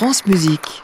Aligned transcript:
France 0.00 0.24
Musique. 0.24 0.82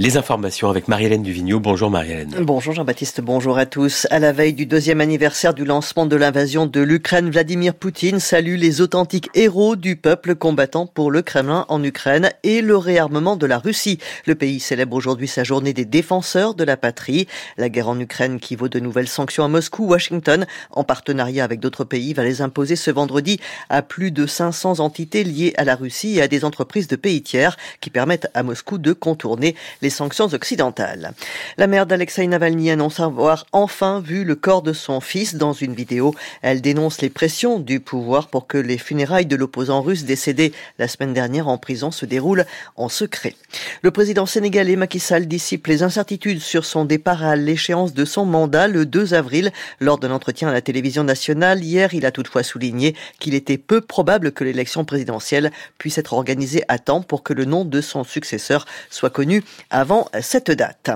Les 0.00 0.16
informations 0.16 0.70
avec 0.70 0.86
Marie-Hélène 0.86 1.24
Duvigneau. 1.24 1.58
Bonjour 1.58 1.90
Marie-Hélène. 1.90 2.32
Bonjour 2.42 2.72
Jean-Baptiste, 2.72 3.20
bonjour 3.20 3.58
à 3.58 3.66
tous. 3.66 4.06
À 4.12 4.20
la 4.20 4.30
veille 4.30 4.52
du 4.52 4.64
deuxième 4.64 5.00
anniversaire 5.00 5.54
du 5.54 5.64
lancement 5.64 6.06
de 6.06 6.14
l'invasion 6.14 6.66
de 6.66 6.80
l'Ukraine, 6.80 7.28
Vladimir 7.30 7.74
Poutine 7.74 8.20
salue 8.20 8.54
les 8.54 8.80
authentiques 8.80 9.28
héros 9.34 9.74
du 9.74 9.96
peuple 9.96 10.36
combattant 10.36 10.86
pour 10.86 11.10
le 11.10 11.20
Kremlin 11.22 11.66
en 11.68 11.82
Ukraine 11.82 12.30
et 12.44 12.62
le 12.62 12.76
réarmement 12.76 13.34
de 13.34 13.44
la 13.44 13.58
Russie. 13.58 13.98
Le 14.24 14.36
pays 14.36 14.60
célèbre 14.60 14.94
aujourd'hui 14.94 15.26
sa 15.26 15.42
journée 15.42 15.72
des 15.72 15.84
défenseurs 15.84 16.54
de 16.54 16.62
la 16.62 16.76
patrie. 16.76 17.26
La 17.56 17.68
guerre 17.68 17.88
en 17.88 17.98
Ukraine 17.98 18.38
qui 18.38 18.54
vaut 18.54 18.68
de 18.68 18.78
nouvelles 18.78 19.08
sanctions 19.08 19.42
à 19.42 19.48
Moscou, 19.48 19.84
Washington, 19.84 20.46
en 20.70 20.84
partenariat 20.84 21.42
avec 21.42 21.58
d'autres 21.58 21.82
pays, 21.82 22.14
va 22.14 22.22
les 22.22 22.40
imposer 22.40 22.76
ce 22.76 22.92
vendredi 22.92 23.40
à 23.68 23.82
plus 23.82 24.12
de 24.12 24.26
500 24.26 24.78
entités 24.78 25.24
liées 25.24 25.54
à 25.56 25.64
la 25.64 25.74
Russie 25.74 26.18
et 26.18 26.22
à 26.22 26.28
des 26.28 26.44
entreprises 26.44 26.86
de 26.86 26.94
pays 26.94 27.20
tiers 27.20 27.56
qui 27.80 27.90
permettent 27.90 28.28
à 28.34 28.44
Moscou 28.44 28.78
de 28.78 28.92
contourner 28.92 29.56
les 29.82 29.87
sanctions 29.90 30.32
occidentales. 30.32 31.12
La 31.56 31.66
mère 31.66 31.86
d'Alexei 31.86 32.26
Navalny 32.26 32.70
annonce 32.70 33.00
avoir 33.00 33.46
enfin 33.52 34.00
vu 34.00 34.24
le 34.24 34.34
corps 34.34 34.62
de 34.62 34.72
son 34.72 35.00
fils 35.00 35.34
dans 35.34 35.52
une 35.52 35.74
vidéo. 35.74 36.14
Elle 36.42 36.60
dénonce 36.60 37.00
les 37.00 37.10
pressions 37.10 37.58
du 37.58 37.80
pouvoir 37.80 38.28
pour 38.28 38.46
que 38.46 38.58
les 38.58 38.78
funérailles 38.78 39.26
de 39.26 39.36
l'opposant 39.36 39.82
russe 39.82 40.04
décédé 40.04 40.52
la 40.78 40.88
semaine 40.88 41.14
dernière 41.14 41.48
en 41.48 41.58
prison 41.58 41.90
se 41.90 42.06
déroulent 42.06 42.46
en 42.76 42.88
secret. 42.88 43.34
Le 43.82 43.90
président 43.90 44.26
sénégalais 44.26 44.76
Macky 44.76 45.00
Sall 45.00 45.26
dissipe 45.26 45.66
les 45.66 45.82
incertitudes 45.82 46.40
sur 46.40 46.64
son 46.64 46.84
départ 46.84 47.24
à 47.24 47.36
l'échéance 47.36 47.94
de 47.94 48.04
son 48.04 48.24
mandat 48.24 48.68
le 48.68 48.86
2 48.86 49.14
avril. 49.14 49.52
Lors 49.80 49.98
d'un 49.98 50.10
entretien 50.10 50.48
à 50.48 50.52
la 50.52 50.60
télévision 50.60 51.04
nationale 51.04 51.62
hier, 51.62 51.94
il 51.94 52.06
a 52.06 52.10
toutefois 52.10 52.42
souligné 52.42 52.94
qu'il 53.18 53.34
était 53.34 53.58
peu 53.58 53.80
probable 53.80 54.32
que 54.32 54.44
l'élection 54.44 54.84
présidentielle 54.84 55.52
puisse 55.78 55.98
être 55.98 56.12
organisée 56.12 56.62
à 56.68 56.78
temps 56.78 57.02
pour 57.02 57.22
que 57.22 57.32
le 57.32 57.44
nom 57.44 57.64
de 57.64 57.80
son 57.80 58.04
successeur 58.04 58.66
soit 58.90 59.10
connu 59.10 59.42
avant 59.78 60.08
cette 60.20 60.50
date. 60.50 60.90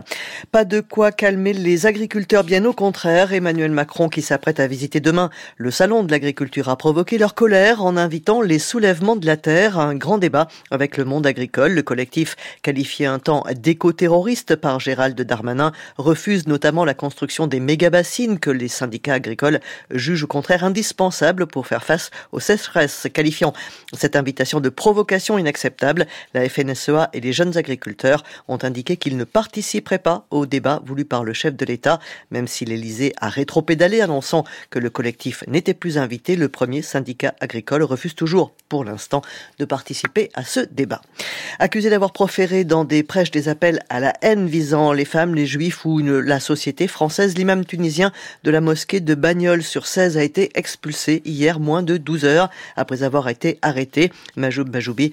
Pas 0.51 0.65
de 0.65 0.81
quoi 0.81 1.13
calmer 1.13 1.53
les 1.53 1.87
agriculteurs, 1.87 2.45
bien 2.45 2.65
au 2.65 2.73
contraire. 2.73 3.33
Emmanuel 3.33 3.71
Macron, 3.71 4.09
qui 4.09 4.23
s'apprête 4.23 4.61
à 4.61 4.67
visiter 4.67 5.01
demain 5.01 5.31
le 5.57 5.71
salon 5.71 6.03
de 6.03 6.11
l'agriculture, 6.11 6.69
a 6.69 6.77
provoqué 6.77 7.17
leur 7.17 7.35
colère 7.35 7.85
en 7.85 7.97
invitant 7.97 8.43
les 8.43 8.59
soulèvements 8.59 9.17
de 9.17 9.27
la 9.27 9.37
terre 9.37 9.79
à 9.79 9.85
un 9.85 9.95
grand 9.95 10.19
débat 10.19 10.49
avec 10.71 10.97
le 10.97 11.05
monde 11.05 11.27
agricole. 11.27 11.73
Le 11.73 11.83
collectif, 11.83 12.37
qualifié 12.63 13.07
un 13.07 13.19
temps 13.19 13.45
d'éco-terroriste 13.55 14.57
par 14.57 14.81
Gérald 14.81 15.21
Darmanin, 15.21 15.73
refuse 15.97 16.47
notamment 16.47 16.85
la 16.85 16.95
construction 16.95 17.47
des 17.47 17.61
méga-bassines 17.61 18.39
que 18.39 18.51
les 18.51 18.69
syndicats 18.69 19.15
agricoles 19.15 19.61
jugent 19.91 20.25
au 20.25 20.27
contraire 20.29 20.65
indispensables 20.65 21.47
pour 21.47 21.67
faire 21.67 21.85
face 21.85 22.11
aux 22.33 22.41
sécheresses, 22.41 23.07
qualifiant 23.13 23.53
cette 23.93 24.17
invitation 24.17 24.61
de 24.61 24.69
provocation 24.69 25.39
inacceptable. 25.39 26.07
La 26.35 26.49
FNSEA 26.49 27.11
et 27.13 27.21
les 27.21 27.33
jeunes 27.33 27.57
agriculteurs 27.57 28.25
ont 28.49 28.59
indiqué 28.73 28.97
qu'il 28.97 29.19
ne 29.19 29.25
participerait 29.25 29.99
pas 29.99 30.27
au 30.31 30.47
débat 30.47 30.81
voulu 30.87 31.05
par 31.05 31.25
le 31.25 31.35
chef 31.35 31.55
de 31.55 31.67
l'État, 31.67 32.01
même 32.31 32.49
si 32.49 32.65
l'Élysée 32.65 33.13
a 33.21 33.29
rétropédalé 33.29 34.01
annonçant 34.01 34.45
que 34.71 34.79
le 34.79 34.89
collectif 34.89 35.45
n'était 35.47 35.75
plus 35.75 35.99
invité. 35.99 36.37
Le 36.37 36.49
premier 36.49 36.81
syndicat 36.81 37.35
agricole 37.41 37.83
refuse 37.83 38.15
toujours, 38.15 38.55
pour 38.71 38.85
l'instant, 38.85 39.21
de 39.59 39.67
participer 39.67 40.31
à 40.33 40.43
ce 40.43 40.61
débat. 40.61 41.03
Accusé 41.59 41.91
d'avoir 41.91 42.15
proféré 42.15 42.65
dans 42.65 42.87
des 42.87 43.03
prêches 43.03 43.31
des 43.31 43.51
appels 43.51 43.81
à 43.91 44.01
la 44.01 44.15
haine 44.23 44.47
visant 44.47 44.95
les 44.95 45.05
femmes, 45.05 45.35
les 45.35 45.45
juifs 45.45 45.85
ou 45.85 46.01
une, 46.01 46.21
la 46.21 46.41
société 46.41 46.89
française, 46.89 47.37
l'imam 47.37 47.67
tunisien 47.67 48.11
de 48.43 48.51
la 48.51 48.63
mosquée 48.63 49.01
de 49.01 49.15
Bagnols 49.15 49.63
sur 49.63 49.87
16 49.87 50.17
a 50.17 50.23
été 50.23 50.51
expulsé 50.55 51.21
hier 51.27 51.61
moins 51.61 51.83
de 51.83 51.99
12 51.99 52.25
heures 52.25 52.49
après 52.77 53.03
avoir 53.03 53.29
été 53.29 53.59
arrêté. 53.61 54.11
Majoub 54.37 54.65
Bajoubi 54.65 55.13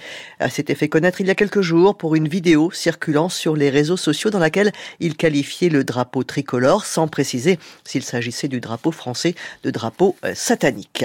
s'était 0.50 0.76
fait 0.76 0.88
connaître 0.88 1.20
il 1.20 1.28
y 1.28 1.32
a 1.32 1.36
quelques 1.36 1.60
jours 1.60 1.98
pour 1.98 2.16
une 2.16 2.30
vidéo 2.30 2.72
circulant 2.72 3.28
sur 3.28 3.49
sur 3.50 3.56
les 3.56 3.72
réseaux 3.72 3.98
sociaux 3.98 4.30
dans 4.30 4.38
laquelle 4.38 4.72
il 5.00 5.16
qualifiait 5.16 5.70
le 5.70 5.84
drapeau 5.84 6.24
tricolore 6.24 6.86
sans 6.86 7.08
préciser 7.08 7.58
s'il 7.84 8.04
s'agissait 8.04 8.48
du 8.48 8.60
drapeau 8.60 8.92
français 8.92 9.34
de 9.64 9.72
drapeau 9.72 10.16
euh, 10.24 10.34
satanique. 10.36 11.04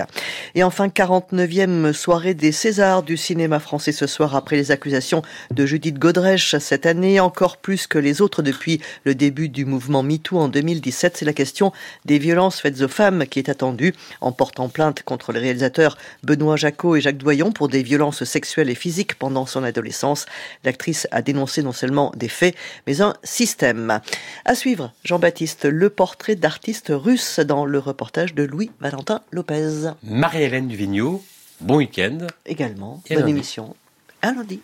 Et 0.55 0.63
enfin, 0.63 0.89
49e 0.89 1.95
soirée 1.95 2.35
des 2.35 2.53
Césars 2.53 3.03
du 3.03 3.17
cinéma 3.17 3.61
français 3.61 3.93
ce 3.93 4.07
soir 4.07 4.37
après 4.37 4.57
les 4.57 4.73
accusations 4.73 5.23
de 5.53 5.65
Judith 5.65 5.99
Godrèche 5.99 6.59
cette 6.59 6.85
année, 6.85 7.19
encore 7.19 7.57
plus 7.57 7.87
que 7.87 7.97
les 7.97 8.21
autres 8.21 8.43
depuis 8.43 8.79
le 9.05 9.15
début 9.15 9.49
du 9.49 9.65
mouvement 9.65 10.03
MeToo 10.03 10.39
en 10.39 10.49
2017. 10.49 11.17
C'est 11.17 11.25
la 11.25 11.33
question 11.33 11.73
des 12.05 12.19
violences 12.19 12.61
faites 12.61 12.83
aux 12.83 12.89
femmes 12.89 13.25
qui 13.27 13.39
est 13.39 13.49
attendue 13.49 13.95
en 14.21 14.33
portant 14.33 14.69
plainte 14.69 15.03
contre 15.03 15.33
les 15.33 15.41
réalisateurs 15.41 15.97
Benoît 16.23 16.57
Jacot 16.57 16.97
et 16.97 17.01
Jacques 17.01 17.17
Doyon 17.17 17.53
pour 17.53 17.69
des 17.69 17.83
violences 17.83 18.25
sexuelles 18.25 18.69
et 18.69 18.75
physiques 18.75 19.15
pendant 19.15 19.47
son 19.47 19.65
adolescence. 19.65 20.27
L'actrice 20.63 21.09
a 21.11 21.23
dénoncé 21.23 21.63
non 21.63 21.73
seulement 21.73 22.13
des 22.17 22.29
fait, 22.35 22.55
mais 22.87 23.01
un 23.01 23.15
système. 23.23 24.01
À 24.45 24.55
suivre, 24.55 24.93
Jean-Baptiste, 25.05 25.65
le 25.65 25.91
portrait 25.91 26.35
d'artiste 26.35 26.93
russe 26.95 27.41
dans 27.41 27.65
le 27.65 27.79
reportage 27.79 28.35
de 28.35 28.43
Louis-Valentin 28.43 29.23
Lopez. 29.31 29.93
Marie-Hélène 30.03 30.69
Duvigneau, 30.69 31.25
bon 31.61 31.77
week-end. 31.77 32.19
Également, 32.47 33.03
bonne 33.09 33.29
émission. 33.29 33.77
À 34.23 34.33
lundi. 34.33 34.61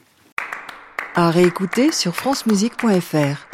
À 1.15 1.31
réécouter 1.31 1.93
sur 1.93 2.15
francemusique.fr. 2.15 3.50